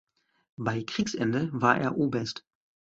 [0.57, 2.43] Bei Kriegsende war er Oberst.